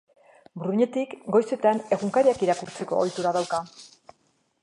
[0.61, 3.63] Brunettik goizetan egunkariak irakurtzeko ohitura dauka.